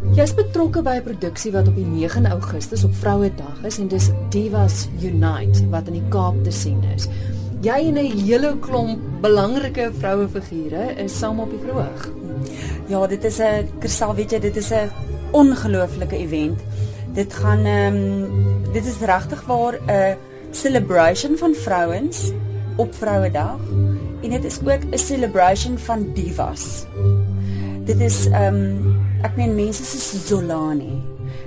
[0.00, 4.08] Jy's betrokke by 'n produksie wat op die 9 Augustus op Vrouedag is en dis
[4.32, 7.06] Divas Unite wat in die Kaap te sien is.
[7.60, 12.08] Jy en 'n hele klomp belangrike vrouefigure is saam op die verhoog.
[12.88, 14.90] Ja, dit is 'n Kersal, weet jy, dit is 'n
[15.32, 16.58] ongelooflike event.
[17.12, 20.16] Dit gaan ehm um, dit is regtig waar 'n
[20.50, 22.32] celebration van vrouens
[22.76, 23.60] op Vrouedag
[24.22, 26.86] en dit is ook 'n celebration van divas.
[27.84, 31.00] Dit is ehm um, ek meen mense soos Zolani.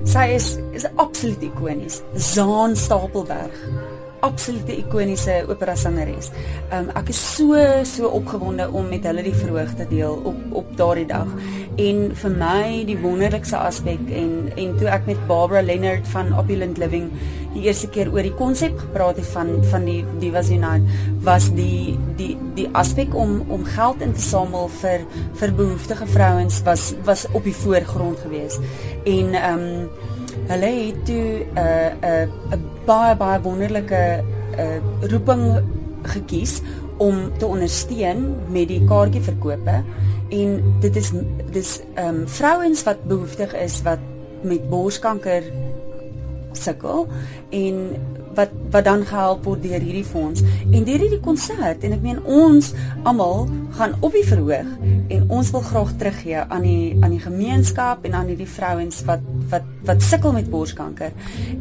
[0.05, 2.01] Sy is is absoluut ikonies.
[2.15, 3.57] Zaan Stapelberg
[4.23, 6.31] absolute ikoniese opera sangeres.
[6.75, 10.71] Um ek is so so opgewonde om met hulle die verhoog te deel op op
[10.79, 11.29] daardie dag.
[11.83, 16.79] En vir my die wonderlikste aspek en en toe ek met Barbara Leonard van Opulent
[16.81, 17.09] Living
[17.53, 20.83] die eerste keer oor die konsep gepraat het van van die Unite
[21.27, 22.37] was die die die
[22.73, 25.05] aspek om om geld in te samel vir
[25.39, 28.59] vir behoeftige vrouens was was op die voorgrond gewees.
[29.05, 29.67] En um
[30.47, 32.21] hulle het toe 'n uh, 'n uh,
[32.51, 34.23] 'n uh, baie baie wonderlike
[34.57, 35.61] uh, roeping
[36.03, 36.61] gekies
[36.97, 39.83] om te ondersteun met die kaartjieverkope
[40.29, 41.11] en dit is
[41.51, 43.99] dis ehm um, vrouens wat behoeftig is wat
[44.41, 45.43] met borskanker
[46.59, 47.07] sukkel
[47.49, 47.79] en
[48.33, 50.41] wat wat dan gehelp word deur hierdie fonds.
[50.71, 52.73] En deur hierdie konsert en ek meen ons
[53.03, 54.69] almal gaan op die verhoog
[55.13, 59.23] en ons wil graag teruggee aan die aan die gemeenskap en aan hierdie vrouens wat
[59.49, 61.11] wat wat sukkel met borskanker.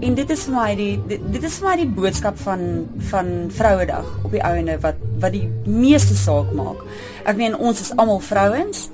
[0.00, 2.62] En dit is vir my die dit, dit is vir my die boodskap van
[3.10, 6.84] van Vrouedag op die ouene wat wat die meeste saak maak.
[7.24, 8.88] Ek meen ons is almal vrouens.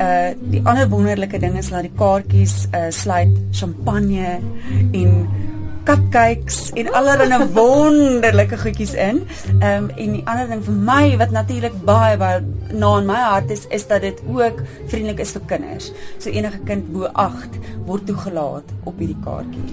[0.00, 4.38] Uh die ander wonderlike ding is dat die kaartjies uh sluit champagne
[4.92, 5.16] en
[5.90, 9.24] cupcakes en allerlei wonderlike goedjies in.
[9.58, 13.18] Ehm um, en die ander ding vir my wat natuurlik baie baie na in my
[13.24, 15.90] hart is is dat dit ook vriendelik is vir kinders.
[16.18, 19.64] So enige kind bo 8 word toegelaat op hierdie kaartjie.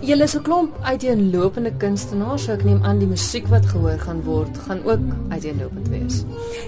[0.00, 4.22] Julle is 'n klomp uiteenlopende kunstenaars, so ek neem aan die musiek wat gehoor gaan
[4.24, 6.24] word gaan ook uiteenlopend wees.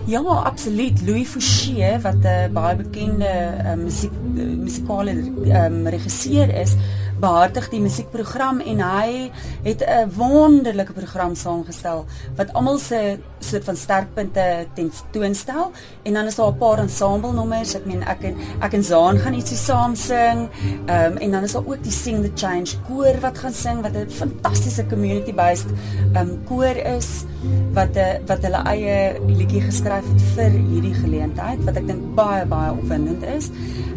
[0.06, 1.00] Ja, absoluut.
[1.06, 3.32] Louis Fouché wat 'n baie bekende
[3.64, 6.76] uh, musiek uh, musikale um, regisseur is,
[7.22, 9.31] behartig die musiekprogram en hy
[9.62, 12.05] het 'n wonderlike program saamgestel
[12.37, 15.71] wat almal se soort van sterkpunte tentoonstel
[16.03, 17.75] en dan is daar 'n paar ensemble nommers.
[17.75, 20.49] Ek meen ek en ek en Zaan gaan ietsie saam sing.
[20.87, 23.94] Um, en dan is daar ook die Sing the Change koor wat gaan sing wat
[23.94, 25.66] 'n fantastiese community based
[26.16, 27.25] um, koor is
[27.72, 32.47] wat 'n wat hulle eie liedjie geskryf het vir hierdie geleentheid wat ek dink baie
[32.47, 33.50] baie opwindend is.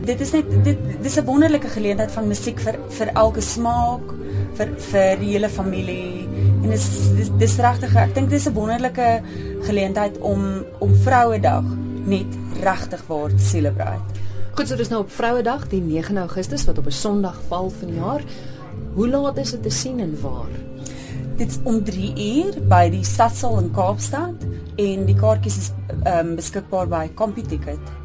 [0.06, 4.14] Dit is net dit dis 'n wonderlike geleentheid van musiek vir vir elke smaak
[4.58, 6.28] vir vir die hele familie
[6.64, 6.86] en dis
[7.18, 9.10] dis, dis regtig ek dink dis 'n wonderlike
[9.68, 11.66] geleentheid om om Vrouedag
[12.06, 12.28] net
[12.62, 14.24] regtig waar te celebrate.
[14.56, 17.88] Goed, so dis nou op Vrouedag, die 9 Augustus wat op 'n Sondag val van
[17.88, 18.22] die jaar.
[18.94, 20.54] Hoe laat is dit te sien en waar?
[21.38, 24.36] Dit is om 3 uur by die Stadsaal in Kaapstad
[24.76, 25.72] en die kaartjies is
[26.08, 28.05] um, beskikbaar by CompuTicket.